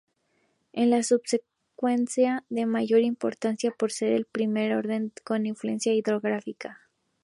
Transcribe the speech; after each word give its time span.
Es 0.73 0.87
la 0.87 1.03
subcuenca 1.03 2.43
de 2.49 2.65
mayor 2.65 3.01
importancia 3.01 3.69
por 3.69 3.91
ser 3.91 4.17
de 4.17 4.25
primer 4.25 4.73
orden 4.73 5.11
de 5.15 5.21
confluencia 5.21 5.93
hidrográfica. 5.93 6.81